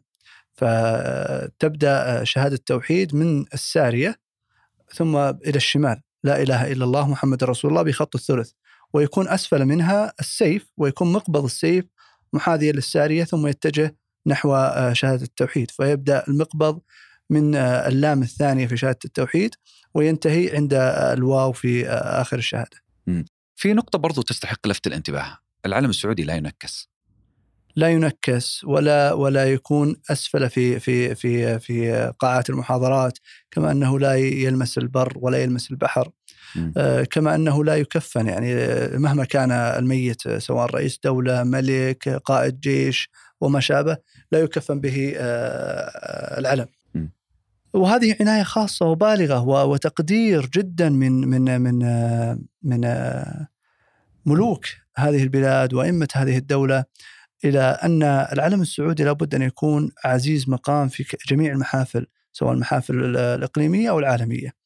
فتبدأ 0.53 2.23
شهادة 2.23 2.55
التوحيد 2.55 3.15
من 3.15 3.45
السارية 3.53 4.15
ثم 4.93 5.17
إلى 5.17 5.55
الشمال. 5.55 6.01
لا 6.23 6.41
إله 6.41 6.71
إلا 6.71 6.85
الله 6.85 7.07
محمد 7.07 7.43
رسول 7.43 7.71
الله 7.71 7.83
بخط 7.83 8.15
الثلث. 8.15 8.51
ويكون 8.93 9.27
أسفل 9.27 9.65
منها 9.65 10.13
السيف 10.19 10.71
ويكون 10.77 11.11
مقبض 11.11 11.43
السيف 11.43 11.85
محاذيا 12.33 12.71
للسارية 12.71 13.23
ثم 13.23 13.47
يتجه 13.47 13.95
نحو 14.27 14.55
آه، 14.55 14.93
شهادة 14.93 15.23
التوحيد. 15.23 15.71
فيبدأ 15.71 16.23
المقبض 16.27 16.81
من 17.29 17.55
آه، 17.55 17.87
اللام 17.87 18.21
الثانية 18.21 18.67
في 18.67 18.77
شهادة 18.77 18.99
التوحيد 19.05 19.55
وينتهي 19.93 20.55
عند 20.55 20.73
آه، 20.73 21.13
الواو 21.13 21.51
في 21.51 21.89
آخر 21.89 22.37
الشهادة. 22.37 22.77
في 23.55 23.73
نقطة 23.73 23.99
برضو 23.99 24.21
تستحق 24.21 24.67
لفت 24.67 24.87
الانتباه. 24.87 25.37
العلم 25.65 25.89
السعودي 25.89 26.23
لا 26.23 26.35
ينكس. 26.35 26.89
لا 27.75 27.89
ينكس 27.89 28.63
ولا 28.63 29.13
ولا 29.13 29.51
يكون 29.53 29.95
أسفل 30.11 30.49
في 30.49 30.79
في 30.79 31.15
في 31.15 31.59
في 31.59 32.13
قاعات 32.19 32.49
المحاضرات 32.49 33.17
كما 33.51 33.71
أنه 33.71 33.99
لا 33.99 34.15
يلمس 34.15 34.77
البر 34.77 35.13
ولا 35.15 35.37
يلمس 35.37 35.71
البحر. 35.71 36.11
كما 37.03 37.35
أنه 37.35 37.63
لا 37.65 37.75
يكفن 37.75 38.27
يعني 38.27 38.53
آه، 38.55 38.97
مهما 38.97 39.25
كان 39.25 39.51
الميت 39.51 40.27
آه، 40.27 40.37
سواء 40.37 40.65
رئيس 40.75 40.99
دولة 41.03 41.43
ملك 41.43 42.09
قائد 42.09 42.59
جيش 42.59 43.09
وما 43.41 43.59
شابه 43.59 43.97
لا 44.31 44.39
يكفن 44.39 44.79
به 44.79 45.13
آه، 45.17 46.39
العلم. 46.39 46.65
وهذه 47.73 48.15
عناية 48.21 48.43
خاصة 48.43 48.85
وبالغة 48.85 49.43
وتقدير 49.65 50.45
جدا 50.53 50.89
من 50.89 51.11
من 51.27 51.61
من 51.61 51.83
آه، 51.83 52.39
من 52.63 52.85
آه، 52.85 53.47
ملوك 54.25 54.65
هذه 54.97 55.23
البلاد 55.23 55.73
وأئمة 55.73 56.07
هذه 56.13 56.37
الدولة 56.37 56.83
إلى 57.45 57.61
أن 57.61 58.03
العلم 58.03 58.61
السعودي 58.61 59.03
لابد 59.03 59.35
أن 59.35 59.41
يكون 59.41 59.91
عزيز 60.05 60.49
مقام 60.49 60.87
في 60.87 61.05
جميع 61.29 61.51
المحافل 61.53 62.07
سواء 62.31 62.53
المحافل 62.53 63.03
ال- 63.03 63.17
الإقليمية 63.17 63.89
أو 63.89 63.99
العالمية. 63.99 64.58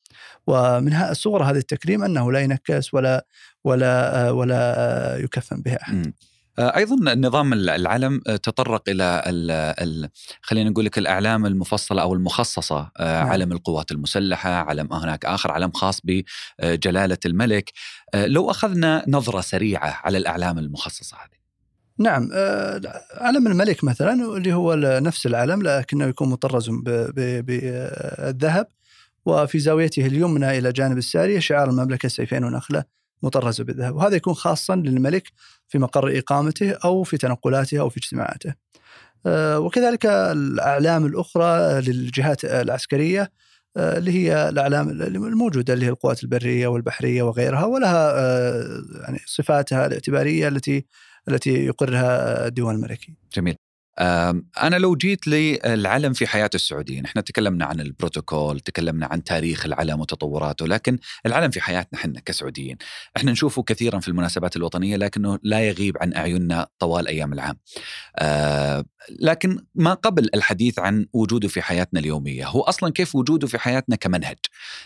ومن 0.48 1.13
صور 1.13 1.43
هذا 1.43 1.58
التكريم 1.58 2.03
أنه 2.03 2.32
لا 2.32 2.39
ينكس 2.39 2.93
ولا 2.93 3.25
ولا 3.63 4.27
آه، 4.27 4.34
ولا 4.34 4.74
آه، 4.77 5.17
يكفن 5.17 5.62
به 5.62 5.75
أحد. 5.75 6.13
آه، 6.60 6.77
أيضا 6.77 7.15
نظام 7.15 7.53
العلم 7.53 8.20
تطرق 8.20 8.89
إلى 8.89 9.24
ال 9.27 9.51
ال 9.51 10.10
خلينا 10.41 10.70
نقول 10.70 10.86
لك 10.86 10.98
الأعلام 10.98 11.46
المفصلة 11.46 12.01
أو 12.01 12.13
المخصصة 12.13 12.91
نعم. 13.00 13.27
علم 13.27 13.51
القوات 13.51 13.91
المسلحة 13.91 14.50
علم 14.50 14.93
هناك 14.93 15.25
آخر 15.25 15.51
علم 15.51 15.72
خاص 15.72 16.01
بجلاله 16.03 17.17
الملك 17.25 17.72
لو 18.15 18.51
أخذنا 18.51 19.05
نظرة 19.08 19.41
سريعة 19.41 20.01
على 20.03 20.17
الأعلام 20.17 20.60
المخصصة 20.60 21.17
هذه 21.17 21.43
نعم 22.00 22.29
علم 23.13 23.48
الملك 23.48 23.84
مثلا 23.84 24.13
اللي 24.13 24.53
هو 24.53 24.75
نفس 24.75 25.25
العلم 25.25 25.63
لكنه 25.63 26.05
يكون 26.05 26.29
مطرز 26.29 26.70
بالذهب 26.86 28.67
وفي 29.25 29.60
زاويته 29.60 30.06
اليمنى 30.06 30.58
إلى 30.58 30.72
جانب 30.72 30.98
السارية 30.98 31.39
شعار 31.39 31.70
المملكة 31.70 32.10
سيفين 32.10 32.44
ونخلة 32.44 32.84
مطرزة 33.24 33.63
بالذهب 33.63 33.96
وهذا 33.96 34.15
يكون 34.15 34.34
خاصا 34.34 34.75
للملك 34.75 35.32
في 35.68 35.80
مقر 35.80 36.18
إقامته 36.18 36.72
أو 36.72 37.03
في 37.03 37.18
تنقلاته 37.18 37.80
أو 37.80 37.89
في 37.89 37.98
اجتماعاته. 37.98 38.53
آه، 39.25 39.60
وكذلك 39.60 40.06
الأعلام 40.06 41.06
الأخرى 41.06 41.82
للجهات 41.82 42.46
العسكرية 42.46 43.32
آه، 43.77 43.98
اللي 43.98 44.12
هي 44.12 44.50
الأعلام 44.50 44.89
الموجودة 44.89 45.74
اللي 45.74 45.86
هي 45.86 45.89
القوات 45.89 46.24
البرية 46.24 46.68
والبحرية 46.68 47.24
وغيرها 47.24 47.65
ولها 47.65 48.12
آه، 48.20 48.82
يعني 49.01 49.20
صفاتها 49.25 49.86
الاعتبارية 49.86 50.48
التي 50.48 50.86
التي 51.30 51.65
يقرها 51.65 52.48
الديوان 52.48 52.75
الملكي. 52.75 53.13
جميل 53.36 53.56
أنا 54.00 54.75
لو 54.75 54.95
جيت 54.95 55.27
للعلم 55.27 56.13
في 56.13 56.27
حياة 56.27 56.50
السعوديين 56.55 57.05
إحنا 57.05 57.21
تكلمنا 57.21 57.65
عن 57.65 57.79
البروتوكول 57.79 58.59
تكلمنا 58.59 59.05
عن 59.05 59.23
تاريخ 59.23 59.65
العلم 59.65 60.00
وتطوراته 60.00 60.67
لكن 60.67 60.97
العلم 61.25 61.51
في 61.51 61.62
حياتنا 61.62 62.00
إحنا 62.00 62.19
كسعوديين. 62.19 62.77
إحنا 63.17 63.31
نشوفه 63.31 63.63
كثيرا 63.63 64.00
في 64.00 64.07
المناسبات 64.07 64.55
الوطنية 64.55 64.95
لكنه 64.95 65.39
لا 65.44 65.68
يغيب 65.68 65.98
عن 66.01 66.13
أعيننا 66.13 66.68
طوال 66.79 67.07
أيام 67.07 67.33
العام. 67.33 67.57
آه، 68.18 68.85
لكن 69.20 69.59
ما 69.75 69.94
قبل 69.94 70.29
الحديث 70.35 70.79
عن 70.79 71.05
وجوده 71.13 71.48
في 71.48 71.61
حياتنا 71.61 72.00
اليومية 72.00 72.48
هو 72.48 72.61
أصلا 72.61 72.91
كيف 72.91 73.15
وجوده 73.15 73.48
في 73.48 73.57
حياتنا 73.57 73.96
كمنهج؟ 73.96 74.37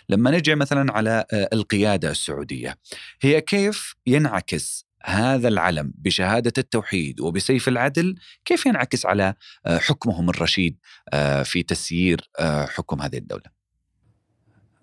لما 0.10 0.32
نجي 0.32 0.56
مثلا 0.56 0.94
على 0.94 1.26
آه، 1.32 1.50
القيادة 1.54 2.12
السعودية 2.12 2.78
هي 3.22 3.42
كيف 3.42 3.96
ينعكس 4.08 4.87
هذا 5.04 5.48
العلم 5.48 5.94
بشهادة 5.96 6.54
التوحيد 6.58 7.22
وبسيف 7.22 7.68
العدل 7.68 8.16
كيف 8.46 8.66
ينعكس 8.66 9.06
على 9.06 9.34
آه، 9.66 9.78
حكمهم 9.78 10.30
الرشيد 10.30 10.78
آه، 11.14 11.44
في 11.44 11.64
تسيير 11.64 12.30
آه، 12.40 12.66
حكم 12.66 13.02
هذه 13.02 13.18
الدولة 13.18 13.58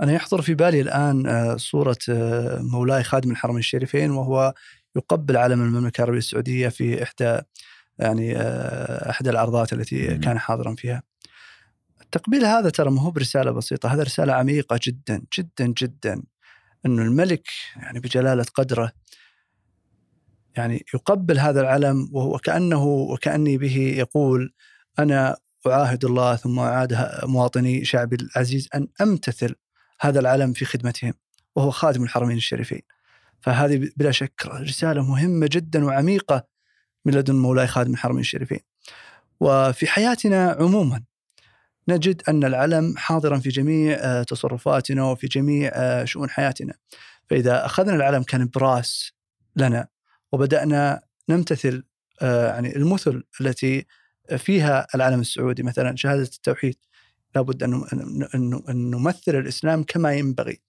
أنا 0.00 0.12
يحضر 0.12 0.42
في 0.42 0.54
بالي 0.54 0.80
الآن 0.80 1.58
صورة 1.58 1.98
مولاي 2.58 3.02
خادم 3.02 3.30
الحرمين 3.30 3.58
الشريفين 3.58 4.10
وهو 4.10 4.54
يقبل 4.96 5.36
علم 5.36 5.62
المملكة 5.62 5.98
العربية 5.98 6.18
السعودية 6.18 6.68
في 6.68 7.02
إحدى 7.02 7.40
يعني 7.98 8.36
إحدى 9.10 9.30
العرضات 9.30 9.72
التي. 9.72 10.18
كان 10.18 10.38
حاضرا 10.38 10.74
فيها. 10.74 11.02
التقبيل 12.02 12.44
هذا 12.44 12.70
ترى 12.70 12.90
ما 12.90 13.00
هو 13.00 13.10
برسالة 13.10 13.50
بسيطة، 13.50 13.94
هذا 13.94 14.02
رسالة 14.02 14.32
عميقة 14.32 14.80
جدا 14.82 15.22
جدا 15.38 15.66
جدا 15.66 16.22
أنه 16.86 17.02
الملك 17.02 17.48
يعني 17.76 18.00
بجلالة 18.00 18.44
قدره 18.54 18.92
يعني 20.56 20.84
يقبل 20.94 21.38
هذا 21.38 21.60
العلم 21.60 22.08
وهو 22.12 22.38
كأنه 22.38 22.84
وكأني 22.84 23.58
به 23.58 23.76
يقول 23.76 24.54
أنا 24.98 25.36
أعاهد 25.66 26.04
الله 26.04 26.36
ثم 26.36 26.58
أعاد 26.58 27.10
مواطني 27.24 27.84
شعبي 27.84 28.16
العزيز 28.16 28.68
أن 28.74 28.88
أمتثل 29.00 29.54
هذا 30.00 30.20
العلم 30.20 30.52
في 30.52 30.64
خدمتهم 30.64 31.14
وهو 31.56 31.70
خادم 31.70 32.02
الحرمين 32.02 32.36
الشريفين. 32.36 32.82
فهذه 33.40 33.90
بلا 33.96 34.10
شك 34.10 34.46
رسالة 34.46 35.02
مهمة 35.02 35.48
جدا 35.52 35.84
وعميقة 35.84 36.44
من 37.04 37.14
لدن 37.14 37.34
مولاي 37.34 37.66
خادم 37.66 37.92
الحرمين 37.92 38.20
الشريفين. 38.20 38.60
وفي 39.40 39.86
حياتنا 39.86 40.56
عموما 40.60 41.02
نجد 41.88 42.22
أن 42.28 42.44
العلم 42.44 42.94
حاضرا 42.96 43.38
في 43.38 43.48
جميع 43.48 43.96
آه، 44.00 44.22
تصرفاتنا 44.22 45.04
وفي 45.04 45.26
جميع 45.26 45.70
آه، 45.74 46.04
شؤون 46.04 46.30
حياتنا. 46.30 46.74
فإذا 47.30 47.66
أخذنا 47.66 47.94
العلم 47.94 48.22
كنبراس 48.22 49.12
لنا 49.56 49.88
وبدأنا 50.34 51.02
نمتثل 51.28 51.84
آه، 52.22 52.46
يعني 52.46 52.76
المثل 52.76 53.24
التي 53.40 53.86
فيها 54.36 54.86
العلم 54.94 55.20
السعودي 55.20 55.62
مثلا 55.62 55.96
شهادة 55.96 56.22
التوحيد. 56.22 56.76
لابد 57.34 57.62
أن 57.62 58.90
نمثل 58.90 59.34
الإسلام 59.34 59.82
كما 59.82 60.12
ينبغي. 60.12 60.60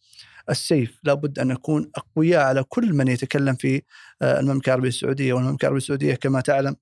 السيف 0.49 0.99
لابد 1.03 1.39
أن 1.39 1.47
نكون 1.47 1.91
أقوياء 1.95 2.43
على 2.43 2.63
كل 2.63 2.93
من 2.93 3.07
يتكلم 3.07 3.55
في 3.55 3.81
آه، 4.21 4.39
المملكة 4.39 4.69
العربية 4.69 4.87
السعودية 4.87 5.33
والمملكة 5.33 5.61
العربية 5.61 5.77
السعودية 5.77 6.15
كما 6.15 6.41
تعلم. 6.41 6.75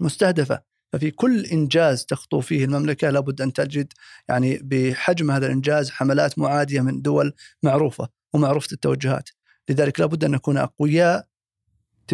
مستهدفة. 0.00 0.60
ففي 0.92 1.10
كل 1.10 1.46
إنجاز 1.46 2.04
تخطو 2.04 2.40
فيه 2.40 2.64
المملكة 2.64 3.10
لابد 3.10 3.40
أن 3.40 3.52
تجد 3.52 3.92
يعني 4.28 4.60
بحجم 4.62 5.30
هذا 5.30 5.46
الإنجاز 5.46 5.90
حملات 5.90 6.38
معادية 6.38 6.80
من 6.80 7.02
دول 7.02 7.32
معروفة 7.62 8.08
ومعروفة 8.32 8.68
التوجهات. 8.72 9.28
لذلك 9.68 10.00
لابد 10.00 10.24
أن 10.24 10.30
نكون 10.30 10.56
أقوياء 10.56 11.31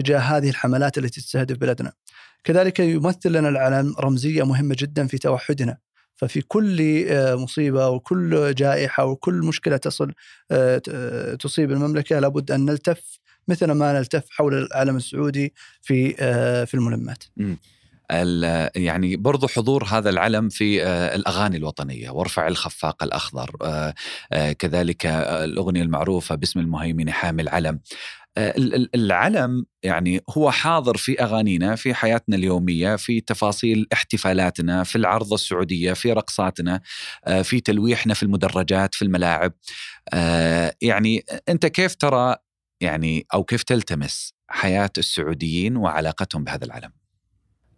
تجاه 0.03 0.19
هذه 0.19 0.49
الحملات 0.51 0.99
التي 0.99 1.21
تستهدف 1.21 1.57
بلدنا. 1.57 1.93
كذلك 2.45 2.81
يمثل 2.81 3.33
لنا 3.33 3.49
العلم 3.49 3.95
رمزية 4.01 4.43
مهمة 4.43 4.77
جدا 4.79 5.07
في 5.07 5.19
توحدنا. 5.19 5.79
ففي 6.17 6.41
كل 6.41 7.05
آه، 7.09 7.35
مصيبة 7.35 7.89
وكل 7.89 8.55
جائحة 8.55 9.05
وكل 9.05 9.35
مشكلة 9.35 9.77
تصل 9.77 10.13
آه، 10.51 10.83
آه، 10.91 11.35
تصيب 11.35 11.73
المملكة 11.73 12.19
لابد 12.19 12.51
أن 12.51 12.65
نلتف 12.65 13.19
مثل 13.49 13.71
ما 13.71 13.93
نلتف 13.93 14.25
حول 14.31 14.55
العلم 14.55 14.97
السعودي 14.97 15.55
في 15.83 16.13
في 16.67 16.75
الملمات. 16.75 17.25
ال- 17.41 17.57
يعني 18.77 19.17
برضو 19.17 19.49
حضور 19.49 19.85
هذا 19.85 20.11
العلم 20.11 20.49
في 20.49 20.85
آه، 20.85 21.17
الأغاني 21.17 21.57
الوطنية 21.57 22.11
وارفع 22.11 22.49
الخفاق 22.49 23.03
الأخضر 23.03 23.57
آه، 23.63 23.95
آه، 24.33 24.53
كذلك 24.53 25.07
الأغنية 25.07 25.83
المعروفة 25.83 26.35
باسم 26.35 26.61
المهيمن 26.61 27.11
حامي 27.11 27.43
العلم 27.43 27.81
ال- 28.39 28.75
ال- 28.75 28.91
العلم 28.95 29.67
يعني 29.83 30.21
هو 30.31 30.51
حاضر 30.51 30.97
في 30.97 31.23
أغانينا 31.23 31.77
في 31.77 31.95
حياتنا 31.95 32.37
اليومية 32.37 32.97
في 32.97 33.21
تفاصيل 33.21 33.87
احتفالاتنا 33.93 34.85
في 34.85 34.97
العرضة 34.97 35.35
السعودية 35.35 35.93
في 35.93 36.13
رقصاتنا 36.13 36.81
في 37.43 37.61
تلويحنا 37.61 38.15
في 38.15 38.23
المدرجات 38.23 38.95
في 38.95 39.03
الملاعب. 39.03 39.53
يعني 40.83 41.25
أنت 41.49 41.67
كيف 41.67 41.95
ترى 41.95 42.37
يعني 42.81 43.27
أو 43.35 43.45
كيف 43.45 43.63
تلتمس 43.63 44.35
حياة 44.51 44.91
السعوديين 44.99 45.77
وعلاقتهم 45.77 46.45
بهذا 46.45 46.65
العلم؟ 46.65 46.91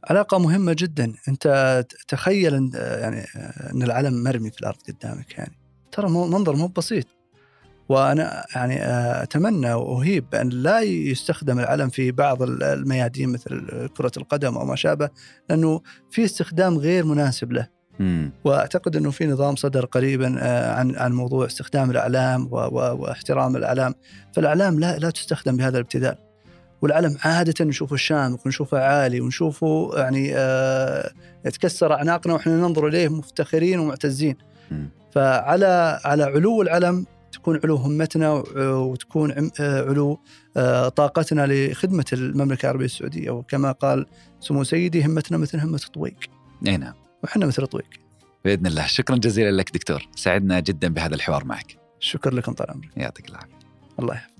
علاقة 0.05 0.39
مهمة 0.39 0.77
جدا. 0.79 1.13
أنت 1.29 1.85
تخيل 2.09 2.55
أن 2.55 2.71
يعني 2.75 3.27
أن 3.73 3.83
العلم 3.83 4.23
مرمي 4.23 4.51
في 4.51 4.61
الأرض 4.61 4.77
قدامك 4.89 5.39
يعني. 5.39 5.59
ترى 5.93 6.11
منظر 6.11 6.57
مو 6.57 6.67
بسيط. 6.67 7.07
وأنا 7.89 8.47
يعني 8.55 8.79
أتمنى 9.23 9.73
وأهيب 9.73 10.31
بأن 10.31 10.49
لا 10.49 10.81
يستخدم 10.81 11.59
العلم 11.59 11.89
في 11.89 12.13
بعض 12.13 12.43
الميادين 12.43 13.29
مثل 13.33 13.89
كرة 13.97 14.13
القدم 14.17 14.57
أو 14.57 14.65
ما 14.65 14.77
شابه 14.77 15.09
لأنه 15.49 15.81
في 16.11 16.25
استخدام 16.25 16.79
غير 16.79 17.05
مناسب 17.05 17.53
له. 17.53 17.69
مم. 17.99 18.33
وأعتقد 18.45 18.97
أنه 18.97 19.11
في 19.11 19.27
نظام 19.27 19.57
صدر 19.57 19.85
قريبا 19.85 20.37
آه، 20.39 20.75
عن 20.75 20.97
عن 20.97 21.13
موضوع 21.13 21.47
استخدام 21.47 21.91
الأعلام 21.91 22.49
واحترام 22.53 23.57
الأعلام، 23.57 23.95
فالأعلام 24.35 24.81
لا 24.81 24.99
لا 24.99 25.11
تستخدم 25.11 25.57
بهذا 25.57 25.77
الابتذال. 25.79 26.30
والعلم 26.83 27.17
عادة 27.25 27.65
نشوفه 27.65 27.97
شامخ 27.97 28.47
ونشوفه 28.47 28.79
عالي 28.79 29.21
ونشوفه 29.21 29.91
يعني 29.95 30.33
آه، 30.37 31.11
يتكسر 31.47 31.93
أعناقنا 31.93 32.35
وإحنا 32.35 32.57
ننظر 32.57 32.87
إليه 32.87 33.09
مفتخرين 33.09 33.79
ومعتزين. 33.79 34.37
فعلى 35.13 36.01
على 36.05 36.25
علو 36.25 36.63
العلم 36.63 37.07
تكون 37.33 37.61
علو 37.65 37.77
همتنا 37.77 38.33
وتكون 38.57 39.51
آه، 39.61 39.83
علو 39.83 40.21
آه، 40.57 40.89
طاقتنا 40.89 41.47
لخدمة 41.47 42.05
المملكة 42.13 42.67
العربية 42.67 42.85
السعودية. 42.85 43.31
وكما 43.31 43.73
قال 43.73 44.07
سمو 44.41 44.65
سيدي 44.65 45.07
همتنا 45.07 45.39
مثل 45.39 45.59
همة 45.59 45.81
طويق. 45.95 46.17
أي 46.67 46.77
نعم. 46.77 46.95
وحنا 47.25 47.47
مثل 47.47 47.67
طويق. 47.67 47.89
بإذن 48.45 48.67
الله. 48.67 48.87
شكرا 48.87 49.17
جزيلا 49.17 49.51
لك 49.51 49.71
دكتور. 49.75 50.09
سعدنا 50.17 50.61
جدا 50.61 50.89
بهذا 50.89 51.15
الحوار 51.15 51.45
معك. 51.45 51.77
شكرا 52.01 52.35
لكم 52.35 52.53
طال 52.53 52.71
عمرك. 52.71 52.91
يعطيك 52.97 53.29
العافية. 53.29 53.59
الله 53.99 54.15
يحفظك. 54.15 54.40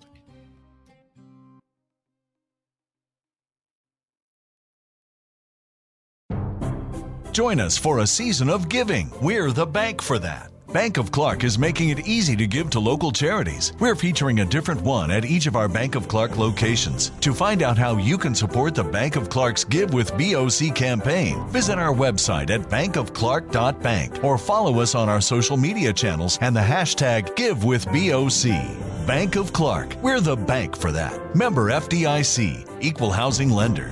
Join 7.33 7.61
us 7.61 7.79
for 7.79 8.01
a 8.01 8.07
season 8.07 8.51
of 8.51 8.69
giving. 8.69 9.11
We're 9.23 9.53
the 9.53 9.67
bank 9.67 10.03
for 10.03 10.19
that. 10.19 10.51
Bank 10.73 10.99
of 10.99 11.11
Clark 11.11 11.43
is 11.45 11.59
making 11.59 11.91
it 11.91 12.07
easy 12.07 12.37
to 12.37 12.47
give 12.47 12.71
to 12.71 12.81
local 12.81 13.11
charities. 13.13 13.73
We're 13.81 13.95
featuring 13.95 14.41
a 14.41 14.45
different 14.45 14.81
one 14.83 15.11
at 15.11 15.25
each 15.25 15.47
of 15.47 15.57
our 15.57 15.69
Bank 15.69 15.95
of 15.95 16.07
Clark 16.09 16.39
locations. 16.39 17.11
To 17.21 17.33
find 17.33 17.63
out 17.63 17.79
how 17.79 17.97
you 17.97 18.19
can 18.19 18.35
support 18.35 18.75
the 18.75 18.85
Bank 18.85 19.17
of 19.17 19.29
Clark's 19.29 19.65
Give 19.65 19.93
with 19.93 20.17
BOC 20.17 20.75
campaign, 20.75 21.45
visit 21.49 21.79
our 21.79 21.95
website 21.95 22.51
at 22.51 22.63
bankofclark.bank 22.63 24.25
or 24.25 24.39
follow 24.39 24.81
us 24.81 24.95
on 24.95 25.09
our 25.09 25.21
social 25.21 25.57
media 25.57 25.93
channels 25.93 26.39
and 26.41 26.55
the 26.55 26.61
hashtag 26.61 27.35
GiveWithBOC. 27.37 29.07
Bank 29.07 29.37
of 29.37 29.53
Clark. 29.53 29.97
We're 30.03 30.21
the 30.21 30.37
bank 30.37 30.77
for 30.77 30.93
that. 30.93 31.35
Member 31.35 31.71
FDIC. 31.71 32.67
Equal 32.81 33.11
Housing 33.11 33.51
Lender. 33.51 33.91